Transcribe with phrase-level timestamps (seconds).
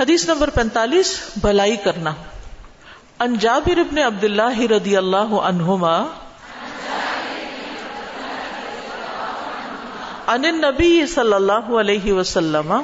[0.00, 2.12] حدیث نمبر پینتالیس، بھلائی کرنا۔
[3.18, 5.96] انجابر ابن عبد اللہ رضی اللہ عنہما
[10.26, 12.82] ان نبی صلی اللہ علیہ وسلم،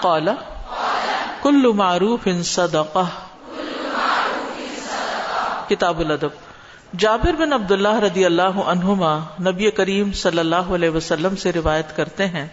[0.00, 0.28] قال،
[1.42, 3.04] کل معروف ان صدقہ۔
[5.68, 6.28] کتاب الادب۔
[6.98, 11.96] جابر بن عبد اللہ رضی اللہ عنہما نبی کریم صلی اللہ علیہ وسلم سے روایت
[11.96, 12.48] کرتے ہیں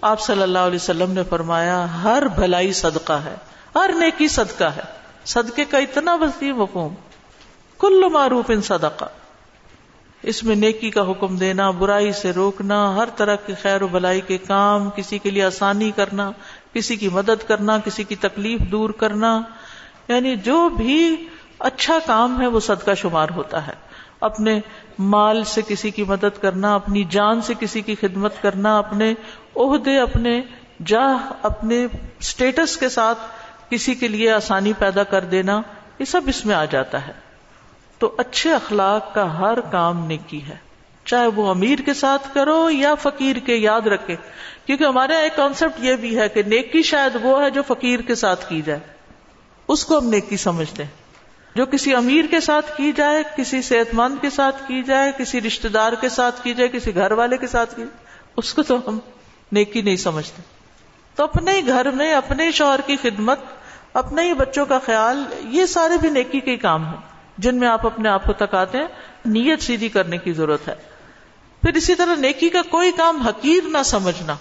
[0.00, 3.34] آپ صلی اللہ علیہ وسلم نے فرمایا، ہر بھلائی صدقہ ہے،
[3.74, 4.82] ہر نیکی صدقہ ہے۔
[5.24, 6.94] صدقے کا اتنا وسیع مفہوم۔
[7.78, 9.04] کل معروف ان صدقہ۔
[10.22, 14.20] اس میں نیکی کا حکم دینا، برائی سے روکنا، ہر طرح کی خیر و بلائی
[14.20, 16.30] کے کام، کسی کے لیے آسانی کرنا،
[16.72, 19.42] کسی کی مدد کرنا، کسی کی تکلیف دور کرنا۔
[20.08, 23.89] یعنی جو بھی اچھا کام ہے، وہ صدقہ شمار ہوتا ہے۔
[24.20, 24.60] اپنے
[24.98, 29.14] مال سے کسی کی مدد کرنا، اپنی جان سے کسی کی خدمت کرنا، اپنے
[29.56, 30.40] عہدے اپنے
[30.86, 31.86] جاہ، اپنے
[32.18, 33.18] اسٹیٹس کے ساتھ
[33.70, 35.62] کسی کے لیے آسانی پیدا کر دینا،
[35.98, 37.12] یہ سب اس میں آ جاتا ہے۔
[37.98, 40.56] تو اچھے اخلاق کا ہر کام نیکی ہے۔
[41.04, 44.16] چاہے وہ امیر کے ساتھ کرو یا فقیر کے یاد رکھے۔
[44.66, 48.00] کیونکہ ہمارے یہاں ایک کانسیپٹ یہ بھی ہے کہ نیکی شاید وہ ہے جو فقیر
[48.00, 48.80] کے ساتھ کی جائے۔
[49.68, 51.09] اس کو ہم نیکی سمجھتے ہیں۔
[51.54, 55.40] جو کسی امیر کے ساتھ کی جائے، کسی صحت مند کے ساتھ کی جائے، کسی
[55.40, 58.04] رشتے دار کے ساتھ کی جائے، کسی گھر والے کے ساتھ کی جائے،
[58.36, 58.98] اس کو تو ہم
[59.52, 60.42] نیکی نہیں سمجھتے۔
[61.14, 63.38] تو اپنے ہی گھر میں، اپنے شوہر کی خدمت،
[63.92, 66.96] اپنے ہی بچوں کا خیال، یہ سارے بھی نیکی کے کام ہیں،
[67.38, 68.86] جن میں آپ اپنے آپ کو تکاتے ہیں،
[69.26, 70.74] نیت سیدھی کرنے کی ضرورت ہے۔
[71.62, 74.36] پھر اسی طرح نیکی کا کوئی کام حقیر نہ سمجھنا۔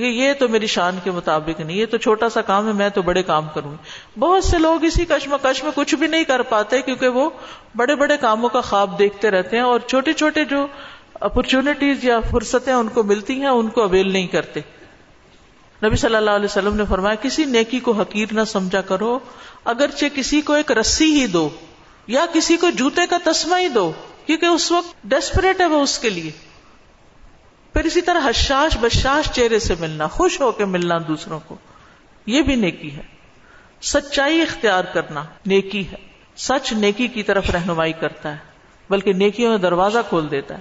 [0.00, 2.88] کہ یہ تو میری شان کے مطابق نہیں، یہ تو چھوٹا سا کام ہے، میں
[2.88, 3.74] تو بڑے کام کروں
[4.18, 7.30] بہت سے لوگ اسی کشم کش میں کچھ بھی نہیں کر پاتے کیونکہ وہ
[7.76, 10.66] بڑے بڑے کاموں کا خواب دیکھتے رہتے ہیں اور چھوٹے چھوٹے جو
[11.20, 14.60] اپرچونٹیز یا فرصتیں ان کو ملتی ہیں، ان کو اویل نہیں کرتے۔
[15.82, 19.18] نبی صلی اللہ علیہ وسلم نے فرمایا، کسی نیکی کو حقیر نہ سمجھا کرو،
[19.64, 21.48] اگرچہ کسی کو ایک رسی ہی دو
[22.06, 23.92] یا کسی کو جوتے کا تسمہ ہی دو،
[24.26, 26.30] کیونکہ اس وقت ڈیسپریٹ ہے وہ اس کے لیے۔
[27.72, 31.56] پھر اسی طرح حشاش بشاش چہرے سے ملنا، خوش ہو کے ملنا دوسروں کو،
[32.26, 33.02] یہ بھی نیکی ہے۔
[33.82, 35.96] سچائی اختیار کرنا نیکی ہے۔
[36.36, 38.36] سچ نیکی کی طرف رہنمائی کرتا ہے،
[38.90, 40.60] بلکہ نیکیوں میں دروازہ کھول دیتا ہے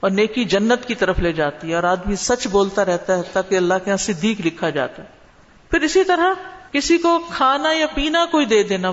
[0.00, 3.56] اور نیکی جنت کی طرف لے جاتی ہے اور آدمی سچ بولتا رہتا ہے تاکہ
[3.56, 5.08] اللہ کے یہاں صدیق لکھا جاتا ہے۔
[5.70, 6.26] پھر اسی طرح
[6.72, 8.92] کسی کو کھانا یا پینا کوئی دے دینا،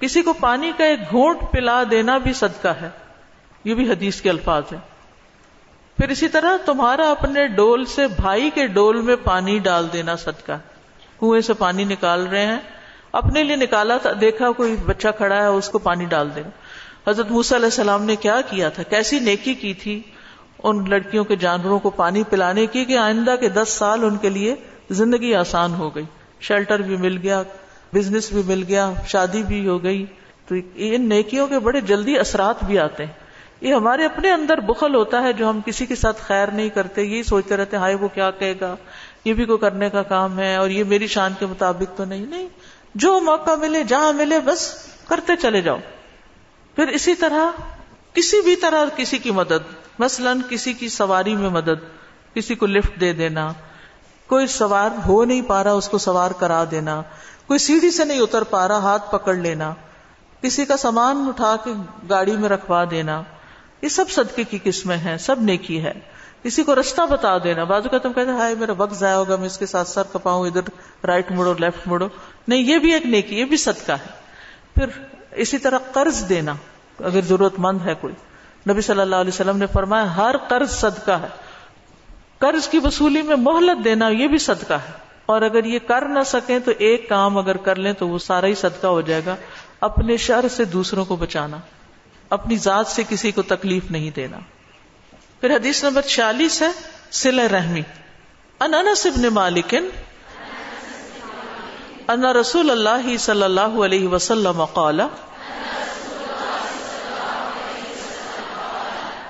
[0.00, 2.88] کسی کو پانی کا ایک گھونٹ پلا دینا بھی صدقہ ہے۔
[3.64, 4.95] یہ بھی حدیث کے الفاظ ہیں۔
[5.96, 10.52] پھر اسی طرح تمہارا اپنے ڈول سے بھائی کے ڈول میں پانی ڈال دینا صدقہ۔
[11.20, 12.58] کنویں سے پانی نکال رہے ہیں۔
[13.12, 16.50] اپنے لیے نکالا تھا، دیکھا کوئی بچہ کھڑا ہے، اس کو پانی ڈال دینا
[17.10, 20.02] حضرت موسیٰ علیہ السلام نے کیا کیا تھا؟ کیسی نیکی کی تھی
[20.62, 24.28] ان لڑکیوں کے جانوروں کو پانی پلانے کی کہ آئندہ کے دس سال ان کے
[24.28, 24.54] لیے
[24.90, 26.04] زندگی آسان ہو گئی۔
[26.40, 27.42] شیلٹر بھی مل گیا،
[27.94, 30.06] بزنس بھی مل گیا، شادی بھی ہو گئی۔
[30.48, 33.12] تو ان نیکیوں کے بڑے جلدی اثرات بھی آتے ہیں۔
[33.60, 37.02] یہ ہمارے اپنے اندر بخل ہوتا ہے جو ہم کسی کے ساتھ خیر نہیں کرتے،
[37.02, 38.74] یہی سوچتے رہتے ہائے، وہ کیا کہے گا؟
[39.24, 42.26] یہ بھی کوئی کرنے کا کام ہے اور یہ میری شان کے مطابق تو نہیں
[42.26, 42.48] نہیں۔
[42.94, 44.74] جو موقع ملے، جہاں ملے، بس
[45.08, 45.76] کرتے چلے جاؤ۔
[46.74, 47.60] پھر اسی طرح
[48.12, 51.96] کسی بھی طرح کسی کی مدد، مثلا کسی کی سواری میں مدد،
[52.34, 53.52] کسی کو لفٹ دے دینا۔
[54.26, 57.02] کوئی سوار ہو نہیں پا رہا، اس کو سوار کرا دینا۔
[57.46, 59.74] کوئی سیڑھی سے نہیں اتر پا رہا، ہاتھ پکڑ لینا۔
[60.40, 61.72] کسی کا سامان اٹھا کے
[62.10, 63.22] گاڑی میں رکھوا دینا۔
[63.82, 65.92] یہ سب صدقے کی قسمیں ہیں، سب نیکی ہے۔
[66.42, 69.46] کسی کو رستہ بتا دینا۔ بازو کا تم کہتے ہائے، میرا وقت ضائع ہوگا، میں
[69.46, 70.60] اس کے ساتھ سر کپاؤں ادھر
[71.06, 72.08] رائٹ مڑو لیفٹ مڑو۔
[72.48, 74.06] نہیں، یہ بھی ایک نیکی، یہ بھی صدقہ ہے۔
[74.74, 74.86] پھر
[75.30, 76.54] اسی طرح قرض دینا،
[77.00, 78.14] اگر ضرورت مند ہے کوئی۔
[78.70, 81.28] نبی صلی اللہ علیہ وسلم نے فرمایا، ہر قرض صدقہ ہے۔
[82.38, 86.18] قرض کی وصولی میں مہلت دینا، یہ بھی صدقہ ہے۔ اور اگر یہ کر نہ
[86.26, 89.36] سکیں تو ایک کام اگر کر لیں تو وہ سارا ہی صدقہ ہو جائے گا۔
[89.80, 91.56] اپنے شر سے دوسروں کو بچانا۔
[92.30, 94.38] اپنی ذات سے کسی کو تکلیف نہیں دینا۔
[95.40, 96.70] پھر حدیث نمبر چھیالیس ہے
[97.10, 97.82] سل رحمی۔
[98.60, 99.88] ان انس ابن مالکن
[102.08, 105.00] ان رسول اللہ صلی اللہ علیہ وسلم قال،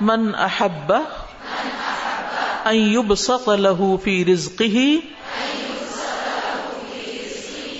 [0.00, 0.92] من احب
[2.64, 4.78] ان يبسط له في رزقه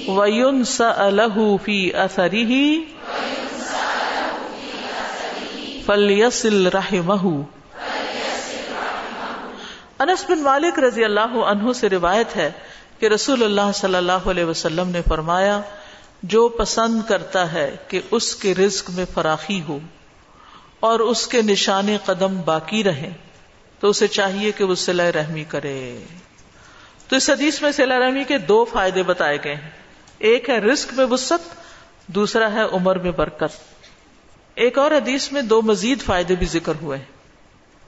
[0.08, 2.52] وينسأ له في اثره
[5.86, 7.44] فليصل رحمه
[10.00, 12.52] انس بن مالک رضی اللہ عنہ سے روایت ہے
[12.98, 15.60] کہ رسول اللہ صلی اللہ علیہ وسلم نے فرمایا،
[16.22, 19.78] جو پسند کرتا ہے کہ اس کے رزق میں فراخی ہو
[20.80, 23.12] اور اس کے نشان قدم باقی رہے
[23.80, 26.04] تو اسے چاہیے کہ وہ سلح رحمی کرے۔
[27.08, 29.70] تو اس حدیث میں سیلا رحمی کے دو فائدے بتائے گئے ہیں۔
[30.18, 31.54] ایک ہے رسک میں وسط
[32.06, 33.75] دوسرا ہے عمر میں برکت۔
[34.56, 37.04] ایک اور حدیث میں دو مزید فائدے بھی ذکر ہوئے ہیں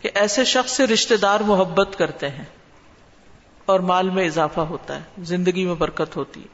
[0.03, 2.45] کہ ایسے شخص سے رشتے دار محبت کرتے ہیں
[3.67, 6.47] اور مال میں اضافہ ہوتا ہے، زندگی میں برکت ہوتی ہے۔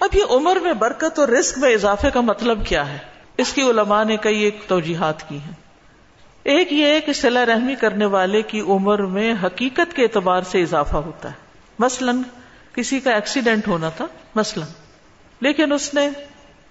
[0.00, 2.98] اب یہ عمر میں برکت اور رسک میں اضافے کا مطلب کیا ہے؟
[3.36, 5.52] اس کی علماء نے کئی ایک توجیحات کی ہیں۔
[6.42, 10.96] ایک یہ کہ صلاح رحمی کرنے والے کی عمر میں حقیقت کے اعتبار سے اضافہ
[10.96, 11.34] ہوتا ہے۔
[11.78, 12.12] مثلا
[12.72, 14.66] کسی کا ایکسیڈنٹ ہونا تھا، مثلا،
[15.40, 16.08] لیکن اس نے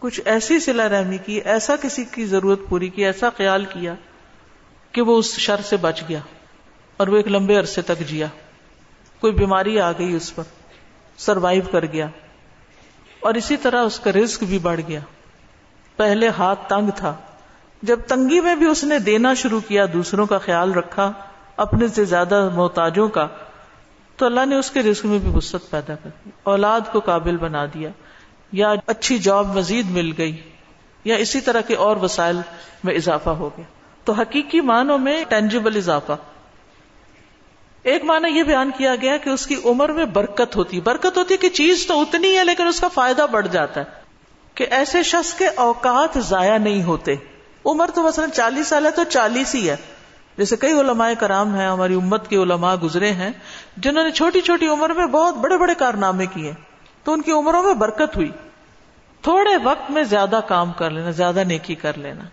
[0.04, 3.96] کچھ ایسی صلاح رحمی کی، ایسا کسی کی ضرورت پوری کی، ایسا خیال کیا
[4.92, 6.20] کہ وہ اس شر سے بچ گیا
[6.98, 8.28] اور وہ ایک لمبے عرصے تک جیا۔
[9.20, 10.44] کوئی بیماری آ گئی اس پر
[11.18, 12.08] سروائو کر گیا۔
[13.20, 15.00] اور اسی طرح اس کا رزق بھی بڑھ گیا۔
[15.96, 17.16] پہلے ہاتھ تنگ تھا۔
[17.82, 21.12] جب تنگی میں بھی اس نے دینا شروع کیا، دوسروں کا خیال رکھا،
[21.58, 23.28] اپنے سے زیادہ محتاجوں کا،
[24.18, 27.38] تو اللہ نے اس کے رزق میں بھی وسط پیدا کر دی۔ اولاد کو قابل
[27.38, 27.90] بنا دیا۔
[28.54, 30.42] یا اچھی جاب مزید مل گئی
[31.04, 32.40] یا اسی طرح کے اور وسائل
[32.84, 33.66] میں اضافہ ہو گیا۔
[34.06, 36.14] تو حقیقی معنوں میں ٹینجیبل اضافہ۔
[37.84, 41.38] ایک معنی یہ بیان کیا گیا کہ اس کی عمر میں برکت ہوتی۔ برکت ہوتی
[41.38, 43.86] کہ چیز تو اتنی ہے لیکن اس کا فائدہ بڑھ جاتا ہے۔
[44.56, 47.16] کہ ایسے شخص کے اوقات ضائع نہیں ہوتے۔
[47.66, 49.76] عمر تو مثلا چالیس سال ہے تو چالیس ہی ہے۔
[50.38, 53.30] جیسے کئی علماء کرام ہیں، ہماری امت کے علماء گزرے ہیں،
[53.78, 56.54] جنہوں نے چھوٹی چھوٹی عمر میں بہت بڑے بڑے کارنامے کیے۔
[57.04, 58.32] تو ان کی عمروں میں برکت ہوئی۔
[59.22, 62.24] تھوڑے وقت میں زیادہ کام کر لینا، زیادہ نیکی کر لینا۔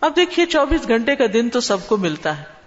[0.00, 2.60] اب دیکھیے، چوبیس گھنٹے کا دن تو سب کو ملتا ہے۔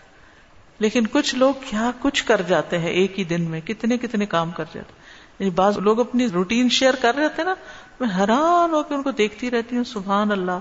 [0.79, 4.51] لیکن کچھ لوگ کیا کچھ کر جاتے ہیں ایک ہی دن میں؟ کتنے کتنے کام
[4.51, 4.93] کر جاتے
[5.39, 7.55] یعنی بعض لوگ اپنی روٹین شیئر کر رہے تھے نا،
[7.99, 10.59] میں حیران ہو کے ان کو دیکھتی رہتی ہوں، سبحان اللہ۔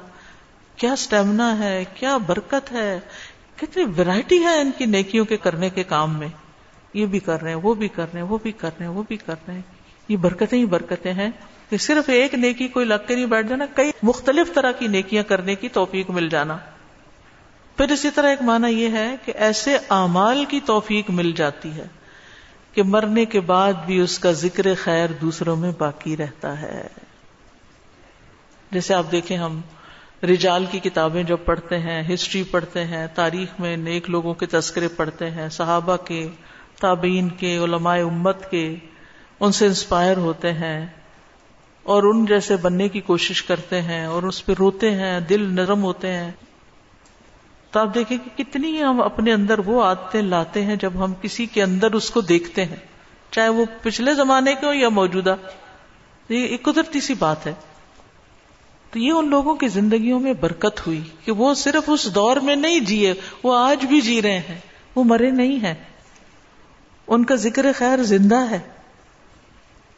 [0.76, 3.00] کیا اسٹیمنا ہے، کیا برکت ہے۔
[3.56, 6.28] کتنی ویرائٹی ہے ان کی نیکیوں کے کرنے کے کام میں۔
[6.94, 8.92] یہ بھی کر رہے ہیں، وہ بھی کر رہے ہیں، وہ بھی کر رہے ہیں،
[8.92, 9.62] وہ بھی کر رہے ہیں۔
[10.12, 11.30] یہ برکتیں ہی برکتیں ہیں
[11.70, 15.22] کہ صرف ایک نیکی کوئی لگ کے نہیں بیٹھ جانا، کئی مختلف طرح کی نیکیاں
[15.22, 16.56] کرنے کی توفیق مل جانا۔
[17.76, 21.86] پھر اسی طرح ایک معنی یہ ہے کہ ایسے اعمال کی توفیق مل جاتی ہے
[22.72, 26.88] کہ مرنے کے بعد بھی اس کا ذکر خیر دوسروں میں باقی رہتا ہے۔
[28.70, 29.60] جیسے آپ دیکھیں ہم
[30.22, 34.88] رجال کی کتابیں جب پڑھتے ہیں، ہسٹری پڑھتے ہیں، تاریخ میں نیک لوگوں کے تذکرے
[34.88, 36.28] پڑھتے ہیں، صحابہ کے،
[36.80, 38.76] تابعین کے، علماء امت کے۔
[39.42, 40.86] ان سے انسپائر ہوتے ہیں
[41.82, 45.82] اور ان جیسے بننے کی کوشش کرتے ہیں اور اس پہ روتے ہیں، دل نرم
[45.82, 46.30] ہوتے ہیں۔
[47.70, 51.46] تو آپ دیکھیں کہ کتنی ہم اپنے اندر وہ عادتیں لاتے ہیں جب ہم کسی
[51.46, 52.76] کے اندر اس کو دیکھتے ہیں۔
[53.30, 55.36] چاہے وہ پچھلے زمانے کے ہو یا موجودہ۔
[56.28, 57.52] یہ ایک قدرتی سی بات ہے۔
[58.90, 62.56] تو یہ ان لوگوں کی زندگیوں میں برکت ہوئی کہ وہ صرف اس دور میں
[62.56, 64.58] نہیں جیے، وہ آج بھی جی رہے ہیں۔
[64.94, 65.74] وہ مرے نہیں ہیں۔
[67.06, 68.58] ان کا ذکر خیر زندہ ہے۔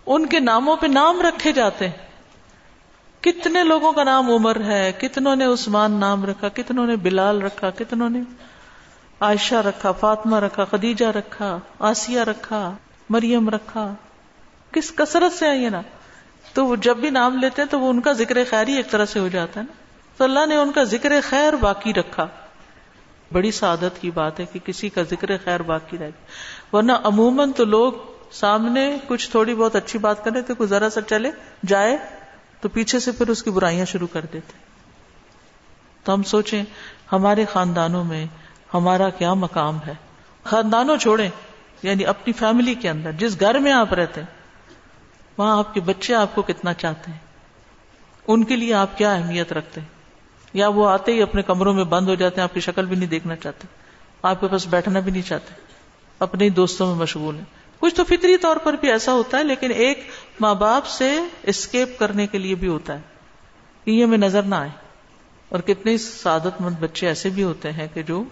[0.06, 1.96] ان کے ناموں پہ نام رکھے جاتے ہیں۔
[3.20, 7.70] کتنے لوگوں کا نام عمر ہے، کتنوں نے عثمان نام رکھا، کتنوں نے بلال رکھا،
[7.70, 8.20] کتنوں نے
[9.20, 12.74] عائشہ رکھا، فاطمہ رکھا، خدیجہ رکھا، آسیہ رکھا،
[13.10, 13.94] مریم رکھا۔
[14.72, 15.82] کس کثرت سے آئی نا؟
[16.54, 18.90] تو وہ جب بھی نام لیتے ہیں تو وہ ان کا ذکر خیر ہی ایک
[18.90, 19.72] طرح سے ہو جاتا ہے نا۔
[20.16, 22.26] تو اللہ نے ان کا ذکر خیر باقی رکھا۔
[23.32, 26.10] بڑی سعادت کی بات ہے کہ کسی کا ذکر خیر باقی رہے۔
[26.72, 27.92] ورنہ عموماً تو لوگ
[28.34, 31.30] سامنے کچھ تھوڑی بہت اچھی بات کرے تو کوئی ذرا سا چلے،
[31.66, 31.96] جائے،
[32.60, 34.52] تو پیچھے سے پھر اس کی برائیاں شروع کر دیتے۔
[36.04, 36.64] تو ہم سوچیں،
[37.12, 38.26] ہمارے خاندانوں میں
[38.74, 39.92] ہمارا کیا مقام ہے؟
[40.44, 41.30] خاندانوں چھوڑیں
[41.82, 44.28] یعنی اپنی فیملی کے اندر، جس گھر میں آپ رہتے ہیں،
[45.38, 47.18] وہاں آپ کے بچے آپ کو کتنا چاہتے ہیں؟
[48.26, 49.88] ان کے لیے آپ کیا اہمیت رکھتے ہیں؟
[50.54, 52.96] یا وہ آتے ہی اپنے کمروں میں بند ہو جاتے ہیں، آپ کی شکل بھی
[52.96, 53.66] نہیں دیکھنا چاہتے۔
[54.22, 55.54] آپ کے پاس بیٹھنا بھی نہیں چاہتے۔
[56.18, 59.70] اپنے دوستوں میں مشغول ہیں۔ کچھ تو فطری طور پر بھی ایسا ہوتا ہے، لیکن
[59.70, 60.08] ایک
[60.40, 63.00] ماں باپ سے اسکیپ کرنے کے لیے بھی ہوتا ہے۔
[63.84, 64.68] کہ یہ ہمیں نظر نہ آئے۔
[65.48, 68.24] اور کتنے سعادت مند بچے ایسے بھی ہوتے ہیں کہ جو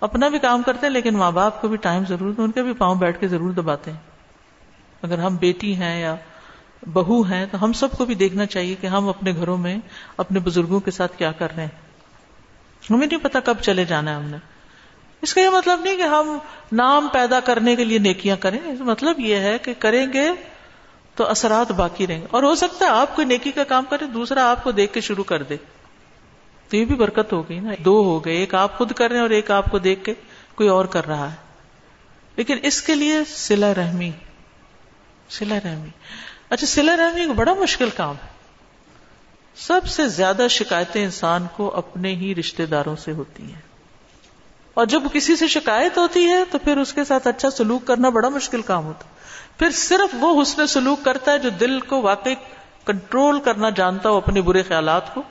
[0.00, 2.72] اپنا بھی کام کرتے ہیں، لیکن ماں باپ کو بھی ٹائم ضرور، ان کے بھی
[2.72, 3.98] پاؤں بیٹھ کے ضرور دباتے ہیں۔
[5.02, 6.14] اگر ہم بیٹی ہیں یا
[6.92, 9.76] بہو ہیں، تو ہم سب کو بھی دیکھنا چاہیے کہ ہم اپنے گھروں میں
[10.16, 11.78] اپنے بزرگوں کے ساتھ کیا کر رہے ہیں۔
[12.90, 14.36] ہمیں نہیں پتا کب چلے جانا ہے ہم نے۔
[15.26, 16.38] اس کا یہ مطلب نہیں کہ ہم
[16.72, 20.30] نام پیدا کرنے کے لیے نیکیاں کریں مطلب یہ ہے کہ کریں گے
[21.14, 24.06] تو اثرات باقی رہیں گے۔ اور ہو سکتا ہے آپ کوئی نیکی کا کام کرے،
[24.06, 25.56] دوسرا آپ کو دیکھ کے شروع کر دے۔
[26.68, 29.16] تو یہ بھی برکت ہو گئی نا۔ دو ہو گئے، ایک آپ خود کر رہے
[29.16, 30.14] ہیں اور ایک آپ کو دیکھ کے
[30.54, 31.36] کوئی اور کر رہا ہے۔
[32.36, 34.10] لیکن اس کے لیے سلا رحمی۔
[35.30, 35.90] سلا رحمی۔
[36.50, 38.28] اچھا سلا رحمی ایک بڑا مشکل کام ہے۔
[39.56, 43.65] سب سے زیادہ شکایتیں انسان کو اپنے ہی رشتے داروں سے ہوتی ہیں۔
[44.76, 48.08] اور جب کسی سے شکایت ہوتی ہے تو پھر اس کے ساتھ اچھا سلوک کرنا
[48.08, 49.04] بڑا مشکل کام ہوتا
[49.58, 52.34] پھر صرف وہ حسن سلوک کرتا ہے جو دل کو واقعی
[52.84, 55.22] کنٹرول کرنا جانتا ہو اپنے برے خیالات کو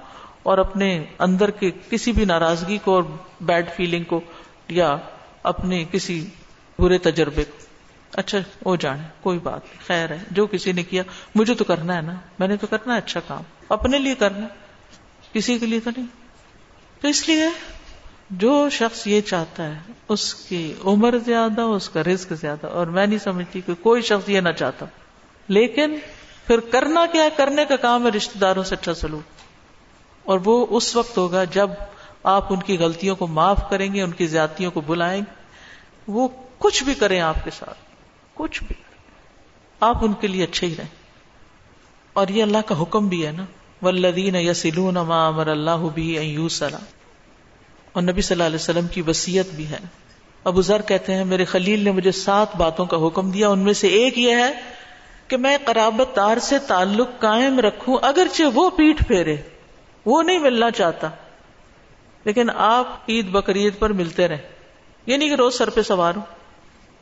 [0.44, 3.04] اور اپنے اندر کے کسی بھی ناراضگی کو اور
[3.42, 4.22] بیڈ فیلنگ کو
[4.68, 4.98] یا
[5.44, 6.26] اپنے کسی
[6.80, 7.66] برے تجربے کو۔
[8.14, 11.04] اچھا وہ جانے، کوئی بات نہیں، خیر ہے، جو کسی نے کیا،
[11.36, 14.48] مجھے تو کرنا ہے نا، میں نے تو کرنا ہے اچھا کام، اپنے لیے کرنا
[15.34, 16.06] کسی کے لیے تو نہیں۔
[17.02, 17.50] تو اس لیے
[18.30, 19.80] جو شخص یہ چاہتا ہے،
[20.10, 24.30] اس کی عمر زیادہ، اس کا رزق زیادہ، اور میں نہیں سمجھتی کہ کوئی شخص
[24.30, 24.86] یہ نہ چاہتا۔
[25.48, 25.96] لیکن
[26.48, 29.22] پھر کرنا کیا ہے؟ کرنے کا کام ہے رشتے داروں سے اچھا سلوک۔
[30.24, 31.70] اور وہ اس وقت ہوگا جب
[32.24, 35.34] آپ ان کی غلطیوں کو معاف کریں گے، ان کی زیادتیوں کو بلائیں گے۔
[36.08, 36.28] وہ
[36.58, 37.78] کچھ بھی کریں آپ کے ساتھ۔
[38.34, 38.76] کچھ بھی۔
[39.80, 40.96] آپ ان کے لیے اچھے ہی رہیں۔
[42.14, 43.46] اور یہ اللہ کا حکم بھی ہے نا۔
[43.82, 46.18] ولدین یسلون ما امر اللہ بھی
[47.96, 49.78] اور نبی صلی اللہ علیہ وسلم کی وسیعت بھی ہے۔
[50.44, 53.74] ابو ذر کہتے ہیں، میرے خلیل نے مجھے سات باتوں کا حکم دیا، ان میں
[53.74, 54.54] سے ایک یہ ہے
[55.28, 59.36] کہ میں قرابت دار سے تعلق قائم رکھوں، اگرچہ وہ پیٹ پھیرے،
[60.06, 61.10] وہ نہیں ملنا چاہتا۔
[62.26, 64.38] لیکن آپ عید بقرعید پر ملتے رہے
[65.06, 66.26] یہ نہیں کہ روز سر پہ سوار ہوں۔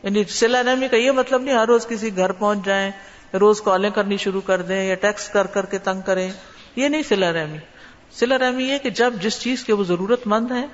[0.03, 2.91] یعنی سلا رحمی کا یہ مطلب نہیں، ہر روز کسی گھر پہنچ جائیں،
[3.33, 6.31] روز کالیں کرنی شروع کر دیں یا ٹیکس کر کر کے تنگ کریں،
[6.75, 7.57] یہ نہیں سلا رحمی
[8.11, 10.65] سلا رحمی یہ کہ جب جس چیز کے وہ ضرورت مند ہے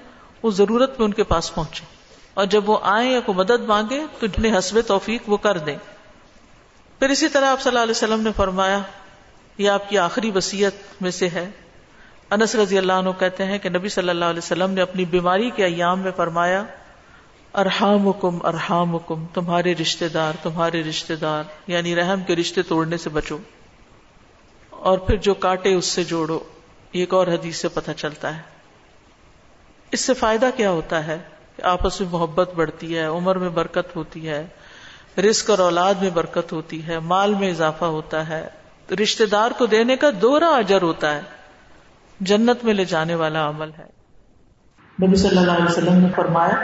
[0.43, 1.85] وہ ضرورت میں ان کے پاس پہنچے
[2.33, 5.77] اور جب وہ آئیں یا کوئی مدد مانگے تو جتنے حسب توفیق وہ کر دیں۔
[6.99, 8.79] پھر اسی طرح آپ صلی اللہ علیہ وسلم نے فرمایا،
[9.57, 11.49] یہ آپ کی آخری وسیعت میں سے ہے۔
[12.31, 15.49] انس رضی اللہ عنہ کہتے ہیں کہ نبی صلی اللہ علیہ وسلم نے اپنی بیماری
[15.49, 16.63] کے ایام میں فرمایا
[17.53, 22.97] ارحام حکم ارحام حکم تمہارے رشتے دار، تمہارے رشتے دار یعنی رحم کے رشتے توڑنے
[22.97, 23.37] سے بچو۔
[24.69, 26.39] اور پھر جو کاٹے اس سے جوڑو۔
[26.91, 28.58] ایک اور حدیث سے پتہ چلتا ہے۔
[29.91, 31.17] اس سے فائدہ کیا ہوتا ہے
[31.55, 34.47] کہ آپس میں محبت بڑھتی ہے، عمر میں برکت ہوتی ہے،
[35.17, 38.47] رزق اور اولاد میں برکت ہوتی ہے، مال میں اضافہ ہوتا ہے۔
[39.03, 41.21] رشتے دار کو دینے کا دوہرا اجر ہوتا ہے۔
[42.19, 43.85] جنت میں لے جانے والا عمل ہے۔
[45.03, 46.55] نبی صلی اللہ علیہ وسلم نے فرمایا،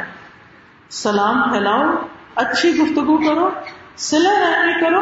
[0.89, 3.49] سلام پھیلاؤ، اچھی گفتگو کرو
[3.95, 5.01] سلا رحمی کرو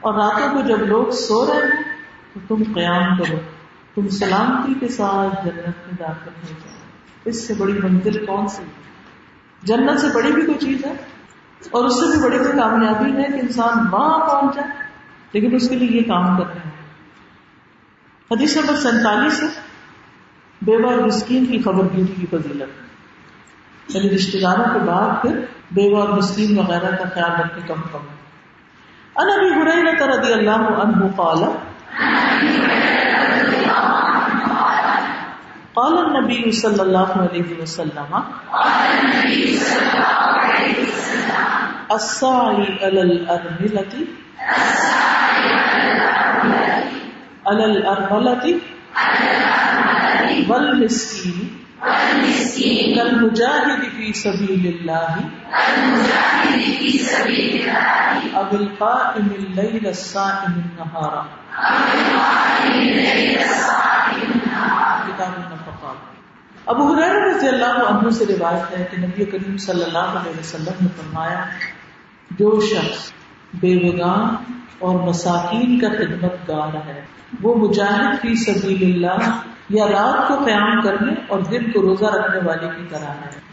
[0.00, 1.82] اور راتوں کو جب لوگ سو رہے ہیں
[2.34, 3.36] تو تم قیام کرو۔
[3.94, 6.77] تم سلامتی کے ساتھ جنت میں داخل ہو جاؤ۔
[7.24, 8.62] اس سے بڑی منزل کون سی
[9.62, 10.92] جنت سے بڑی بھی کوئی چیز ہے؟
[11.70, 14.68] اور اس سے بھی بڑی کوئی کامیابی ہے کہ انسان وہاں پہنچ جائے،
[15.32, 16.68] لیکن اس کے لیے یہ کام کرنا ہے۔
[18.30, 19.48] حدیث نمبر سینتالیس ہے
[20.62, 22.88] بیوہ مسکین کی خبر گیری کی فضیلت۔
[23.96, 27.98] یعنی رشتے داروں کے بعد پھر بیوہ اور مسلم وغیرہ کا خیال رکھنے کا حکم۔
[27.98, 28.18] ہے
[29.16, 31.42] ان ابھی رضی اللہ عنہ قال
[35.78, 38.14] قال النبي صلى الله عليه وسلم
[41.92, 43.94] السعي على الأرملة
[47.46, 48.44] على الأرملة
[50.48, 51.58] والمسكين
[53.00, 55.18] المجاہد فی سبیل اللہ
[58.34, 61.47] اب القائم اللیل السائم النہارا کتاب النفقات
[66.66, 70.72] ابو حریر رضی اللہ عنہ سے روایت ہے کہ نبی کریم صلی اللہ علیہ وسلم
[70.80, 71.44] نے فرمایا،
[72.30, 73.12] جو شخص
[73.54, 77.04] بے وگان اور مساکین کا خدمت گار ہے،
[77.42, 82.48] وہ مجاہد فی سبیل اللہ یا رات کو قیام کرنے اور دن کو روزہ رکھنے
[82.48, 83.48] والے کی طرح ہے۔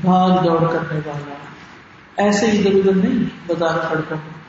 [0.00, 1.34] بھاگ دوڑ کرنے والا۔
[2.16, 4.39] ایسے ادھر ادھر نہیں بازار پڑ کر۔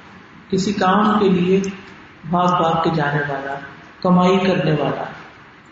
[0.51, 1.61] کسی کام کے لیے
[2.29, 3.55] بھاگ بھاگ کے جانے والا،
[4.01, 5.03] کمائی کرنے والا۔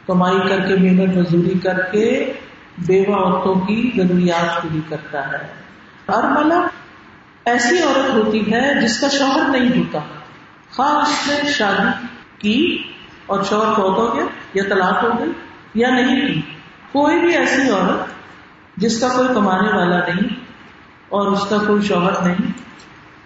[0.08, 2.34] کمائی کر کے محنت مزدوری کر کے
[2.78, 5.54] بیوہ عورتوں کی ضروریات پوری کرتا ہے۔
[6.10, 6.68] ہر ملا
[7.46, 10.00] ایسی عورت ہوتی ہے جس کا شوہر نہیں ہوتا۔
[10.72, 12.06] خاص نے شادی
[12.38, 12.84] کی
[13.26, 15.32] اور شوہر فوت ہو گیا یا طلاق ہو گئی
[15.74, 16.42] یا نہیں کی۔
[16.92, 18.08] کوئی بھی ایسی عورت
[18.78, 20.40] جس کا کوئی کمانے والا نہیں
[21.10, 22.52] اور اس کا کوئی شوہر نہیں،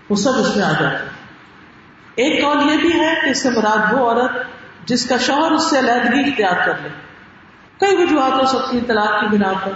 [0.09, 1.22] وہ سب اس میں آ جاتے
[2.15, 4.31] ایک قول یہ بھی ہے کہ اس سے مراد وہ عورت
[4.85, 6.89] جس کا شوہر اس سے علیحدگی اختیار کر لے۔
[7.79, 9.71] کئی وجوہات ہو سکتی ہیں طلاق کی بنا پر،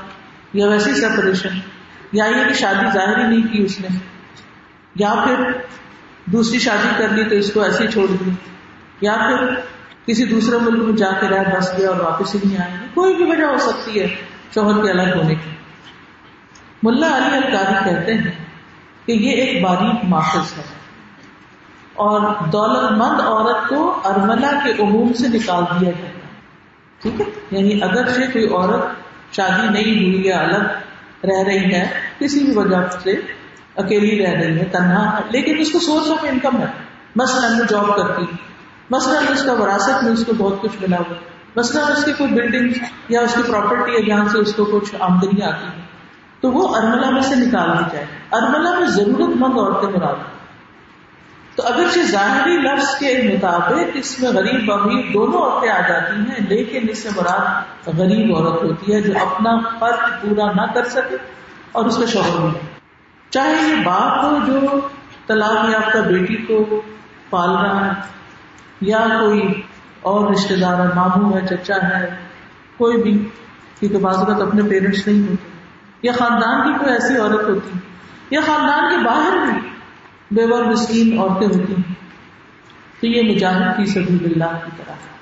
[0.53, 1.59] یا ویسی سپریشن
[2.11, 3.87] یا یہ کہ شادی ظاہر ہی نہیں کی اس نے۔
[4.95, 5.51] یا پھر
[6.25, 8.31] دوسری شادی کر لی تو اس کو ایسے چھوڑ دی
[9.01, 9.55] یا پھر
[10.05, 13.15] کسی دوسرے ملک میں جا کے رہ بس گیا اور واپس ہی نہیں آئے۔ کوئی
[13.15, 14.07] بھی وجہ ہو سکتی ہے
[14.53, 15.49] شوہر کے الگ ہونے کی۔
[16.83, 18.31] ملا علی القاری کہتے ہیں
[19.05, 20.76] کہ یہ ایک باریک ماخذ ہے۔
[21.97, 26.19] اور دولت مند عورت کو ارملا کے عموم سے نکال دیا جاتا
[27.01, 28.85] ٹھیک ہے؟ یعنی اگر سے کوئی عورت
[29.35, 30.63] شادی نہیں ہوئی یا الگ
[31.23, 31.87] رہ رہی ہے،
[32.19, 33.11] کسی بھی وجہ سے
[33.75, 36.65] اکیلی رہ رہی ہے، تنہا ہے، لیکن اس کو سورس آف انکم ہے۔
[37.15, 38.37] مثلاً میں جاب کرتی ہوں
[38.89, 41.13] مثلاً اس کا وراثت میں اس کو بہت کچھ ملا ہوا
[41.55, 42.69] مثلاً اس کی کوئی بلڈنگ
[43.09, 45.81] یا اس کی پراپرٹی ہے جہاں سے اس کو کچھ آمدنی آتی ہے۔
[46.41, 50.15] تو وہ ارملا میں سے نکال دی جائے۔ ارملا میں ضرورت مند عورتیں مراد
[51.57, 56.39] تو اگر ظاہری لفظ کے مطابق اس میں غریب امیر دونوں عورتیں آ جاتی ہیں،
[56.49, 61.15] لیکن اس سے مراد غریب عورت ہوتی ہے جو اپنا فرق پورا نہ کر سکے
[61.71, 62.59] اور اس کا شوہر بھی
[63.29, 64.79] چاہے یہ باپ ہو جو
[65.27, 66.81] طلاق یافتہ بیٹی کو
[67.29, 67.91] پال رہا ہے،
[68.81, 69.41] یا کوئی
[70.01, 72.15] اور رشتے دار ہے، ماموں ہے، چچا ہے،
[72.77, 73.17] کوئی بھی،
[73.79, 75.49] کیونکہ بعض اوقات اپنے پیرنٹس نہیں ہوتے۔
[76.01, 77.79] یا خاندان کی کوئی ایسی عورت ہوتی،
[78.31, 79.76] یا خاندان کے باہر بھی
[80.31, 81.93] بیور مسکین عورتیں ہوتی ہیں۔
[83.01, 85.17] تو یہ مجاہد کی سبھی اللہ کی طرح ہے۔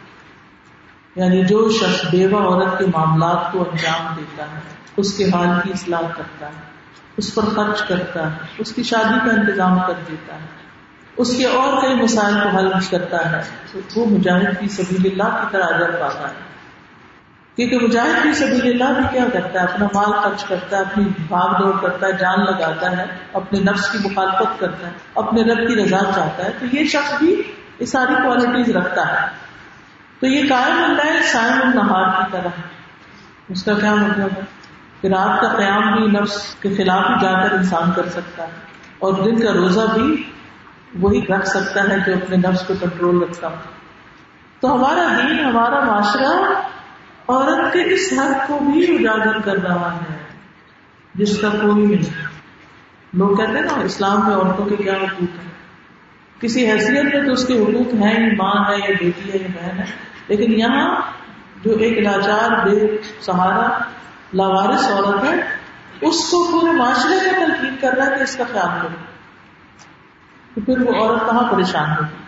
[1.16, 4.60] یعنی جو شخص بیوہ عورت کے معاملات کو انجام دیتا ہے،
[4.98, 6.62] اس کے حال کی اصلاح کرتا ہے،
[7.18, 10.48] اس پر خرچ کرتا ہے، اس کی شادی کا انتظام کر دیتا ہے،
[11.18, 13.42] اس کے اور کئی مسائل کو حل کرتا ہے
[13.96, 16.55] وہ مجاہد کی سبھی اللہ کی طرح اجر پاتا ہے۔
[17.56, 21.06] کیونکہ مجاہد بھی سبھی اللہ بھی کیا کرتا ہے؟ اپنا مال خرچ کرتا ہے، اپنی
[21.28, 25.68] بھاگ دوڑ کرتا ہے، جان لگاتا ہے، اپنے نفس کی مخالفت کرتا ہے، اپنے رب
[25.68, 27.42] کی رضا چاہتا ہے۔ تو یہ شخص بھی
[27.80, 29.28] یہ ساری کوالٹیز رکھتا ہے۔
[30.20, 32.62] تو یہ قائم اللہ ہے سائن النہار کی طرح۔
[33.50, 34.42] اس کا کیا مطلب ہے؟
[35.02, 38.52] کہ رات کا قیام بھی نفس کے خلاف ہی جا کر انسان کر سکتا ہے۔
[39.00, 40.24] اور دن کا روزہ بھی
[41.00, 43.56] وہی رکھ سکتا ہے جو اپنے نفس کو کنٹرول رکھتا ہو۔
[44.60, 46.62] تو ہمارا دین، ہمارا معاشرہ
[47.29, 50.17] عورت کے اس حق کو بھی اجاگر کر رہا ہے،
[51.15, 52.25] جس کا کوئی نہیں
[53.13, 55.51] لوگ کہتے ہیں نا، اسلام میں عورتوں کے کیا حقوق ہیں؟
[56.41, 59.48] کسی حیثیت میں تو اس کے حقوق ہیں ہی ماں ہے یا بیٹی ہے یا
[59.55, 59.86] بہن ہے۔
[60.27, 61.01] لیکن یہاں
[61.63, 63.77] جو ایک لاچار، بے سہارا
[64.34, 65.34] لاوارس عورت ہے،
[66.01, 68.98] اس کو پورے معاشرے کا تلقین کر رہا ہے کہ اس کا خیال کرو
[70.55, 72.25] تو پھر وہ عورت کہاں پریشان ہوگی؟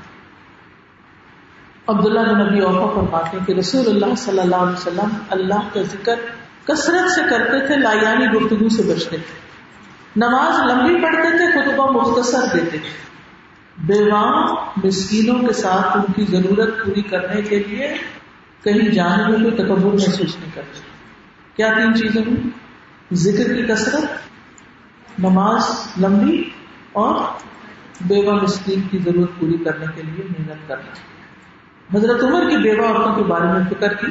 [1.87, 5.81] عبداللہ بن نبی اوفا فرماتے ہیں کہ رسول اللہ صلی اللہ علیہ وسلم اللہ کا
[5.81, 6.15] ذکر
[6.63, 9.39] کثرت سے کرتے تھے لایانی گفتگو سے بچتے تھے۔
[10.15, 13.07] نماز لمبی پڑھتے تھے، خطبہ مختصر دیتے تھے۔
[13.77, 17.97] بیواں مسکینوں کے ساتھ ان کی ضرورت پوری کرنے کے لیے
[18.63, 20.79] کہیں جانے میں کوئی تکبر محسوس نہیں کرتے۔
[21.55, 22.49] کیا تین چیزیں ہوئی
[23.13, 24.05] ذکر کی کثرت،
[25.19, 25.63] نماز
[25.99, 26.49] لمبی
[26.93, 27.15] اور
[28.01, 31.16] بیوہ مسکین کی ضرورت پوری کرنے کے لیے محنت کرنا۔
[31.95, 34.07] حضرت عمر کی بیوہ عورتوں کے بارے میں فکر کی۔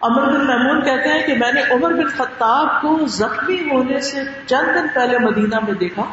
[0.00, 4.20] امر بن محمود کہتے ہیں کہ میں نے عمر بن خطاب کو زخمی ہونے سے
[4.46, 6.04] چند دن پہلے مدینہ میں دیکھا۔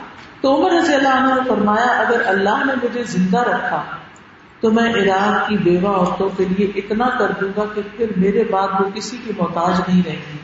[0.42, 3.84] تو عمر رضی اللہ عنہ نے فرمایا، اگر اللہ نے مجھے زندہ رکھا
[4.60, 8.44] تو میں عراق کی بیوہ عورتوں کے لیے اتنا کر دوں گا کہ پھر میرے
[8.44, 10.38] بعد وہ کسی کی محتاج نہیں رہیں گی۔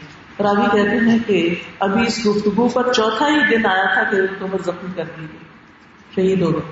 [0.44, 4.58] راوی کہتے ہیں کہ ابھی اس گفتگو پر چوتھا ہی دن آیا تھا کہ عمر
[4.66, 5.38] زخمی کر دی گئی۔
[6.16, 6.72] شہید ہو گئے۔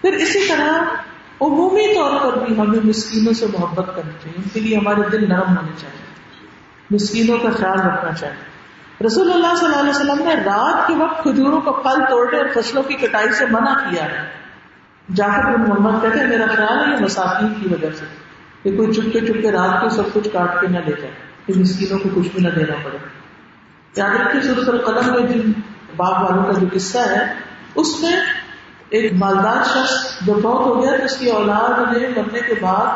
[0.00, 0.82] پھر اسی طرح
[1.40, 5.28] عمومی طور پر بھی ہمیں مسکینوں سے محبت کرنی چاہیے، ان کے لیے ہمارے دل
[5.28, 6.04] نرم ہونے چاہیے۔
[6.90, 8.54] مسکینوں کا خیال رکھنا چاہیے۔
[9.06, 12.46] رسول اللہ صلی اللہ علیہ وسلم نے رات کے وقت کھجوروں کا پھل توڑنے اور
[12.54, 14.44] فصلوں کی کٹائی سے منع کیا ہے۔
[15.14, 18.04] جاکر بن محمد کہتے ہیں، میرا خیال ہے یہ مساکین کی وجہ سے
[18.62, 21.12] کہ کوئی چپ کے چپ کے رات کو سب کچھ کاٹ کے نہ لے جائے،
[21.46, 22.98] کہ مسکینوں کو کچھ بھی نہ دینا پڑے۔
[23.96, 25.52] یاد رکھیے صورت القلم میں جن
[25.96, 27.34] باغ والوں کا جو قصہ ہے،
[27.74, 28.16] اس میں
[28.94, 32.86] ایک مالدار شخص جو بہت ہو گیا تو اس کی اولاد نے مرنے کے بعد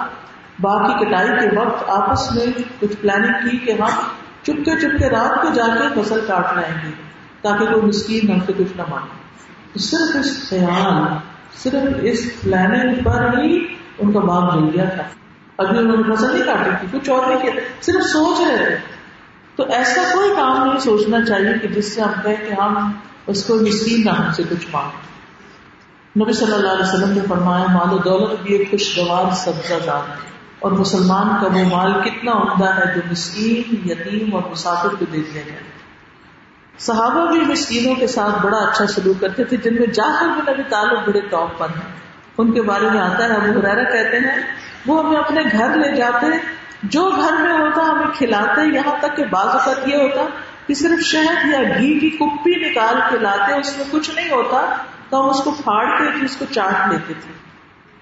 [0.60, 2.46] باغ کی کٹائی کے وقت آپس میں
[2.80, 3.88] کچھ پلاننگ کی کہ ہم
[4.42, 6.90] چپکے چپکے رات کو جا کے فصل کاٹ لائیں گے
[7.42, 9.28] تاکہ کوئی مسکین ہم سے کچھ نہ مانے
[9.78, 11.02] صرف اس خیال،
[11.62, 13.58] صرف اس پلاننگ پر ہی
[13.98, 15.02] ان کا باغ جل گیا تھا۔
[15.56, 18.76] ابھی انہوں نے فصل نہیں کاٹی تھی، کچھ اور نہیں کیا۔ صرف سوچ رہے تھے۔
[19.56, 22.92] تو ایسا کوئی کام نہیں سوچنا چاہیے کہ جس سے ہم کہیں کہ ہم
[23.26, 24.90] اس کو مسکین نہ ہم سے کچھ مانگ
[26.22, 30.02] نبی صلی اللہ علیہ وسلم نے فرمایا، مال و دولت بھی ایک خوشگوار سبزہ دار
[30.58, 35.18] اور مسلمان کا وہ مال کتنا عمدہ ہے جو مسکین، یتیم اور مسافر کو دے
[35.18, 35.62] دیا جائے
[36.78, 40.52] صحابہ بھی مسکینوں کے ساتھ بڑا اچھا سلوک کرتے تھے، جن میں جا کر بھی
[40.52, 41.92] نبی تعلق بڑے ٹاپ پر ہیں۔
[42.38, 44.42] ان کے بارے میں آتا ہے، ابو حرارا کہتے ہیں،
[44.86, 46.26] وہ ہمیں اپنے گھر لے جاتے،
[46.82, 50.22] جو گھر میں ہوتا ہمیں کھلاتے، یہاں تک کہ بعض اوقات یہ ہوتا
[50.66, 54.76] کہ صرف شہد یا گھی کی کپی نکال کے لاتے، اس میں کچھ نہیں ہوتا۔
[55.10, 57.32] تو ہم اس کو پھاڑ کے چیز کو چاٹ لیتے تھے۔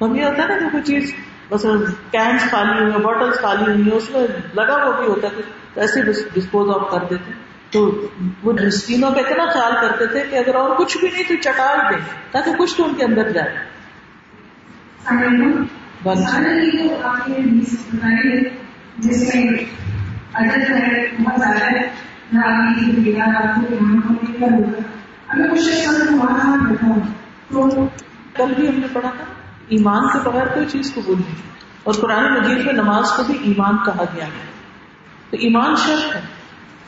[0.05, 1.15] ہم یہ ہوتا ہے نا کہ کوئی چیز
[1.49, 1.67] بس
[2.11, 4.21] کینس خالی ہوئی ہیں بوٹلس خالی ہوئی ہیں، اس میں
[4.55, 5.43] لگا وہ بھی ہوتا ہے
[5.81, 6.03] ایسے
[6.35, 7.33] ڈسپوز آف کر دیتے۔
[7.71, 8.07] تو
[8.43, 11.75] وہ ڈسٹینوں کا اتنا خیال کرتے تھے کہ اگر اور کچھ بھی نہیں تو چٹا
[11.75, 13.57] ہی دیں، تاکہ کچھ تو ان کے اندر جائے۔
[18.99, 19.65] جس میں
[20.33, 21.79] اگر ہے بہت زیادہ
[25.29, 25.69] اگر کچھ
[26.11, 27.01] وہاں بیٹھا ہوں
[27.51, 27.87] تو
[28.35, 29.25] کل بھی ہم نے پڑھا تھا
[29.69, 33.77] ایمان کے بغیر کوئی چیز قبول نہیں اور قرآن مجید میں نماز کو بھی ایمان
[33.85, 34.45] کہا گیا ہے
[35.31, 36.21] تو ایمان شرط ہے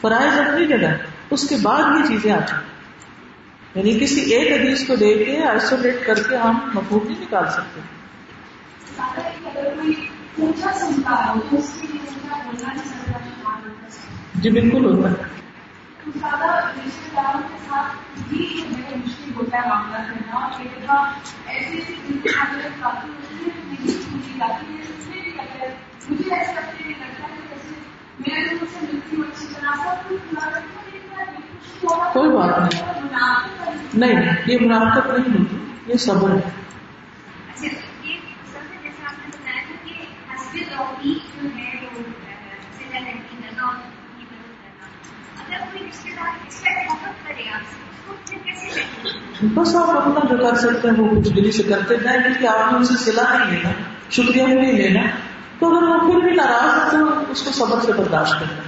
[0.00, 0.92] فرائض اپنی جگہ
[1.30, 2.66] اس کے بعد یہ چیزیں آتی ہیں
[3.74, 7.80] یعنی کسی ایک حدیث کو لے کے آئسولیٹ کر کے ہم مفہوم نہیں نکال سکتے
[14.34, 15.47] جی بالکل ہوتا ہے۔
[32.12, 32.82] کوئی بات نہیں۔
[33.94, 36.50] نہیں یہ منافقت نہیں ہوتی یہ صبر ہے۔
[49.42, 52.72] بس آپ اپنا جو کر سکتے ہیں وہ کچھ دلی سے کرتے جائیں کیونکہ آپ
[52.72, 53.70] نے اسے سلا نہیں لینا،
[54.10, 55.00] شکریہ بھی نہیں لینا۔
[55.58, 58.67] تو اگر وہ پھر بھی ناراض ہے تو اس کو صبر سے برداشت کرنا